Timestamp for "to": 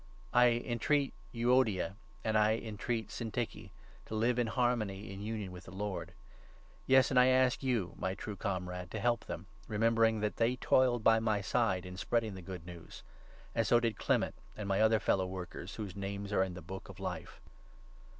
4.07-4.15, 8.97-8.99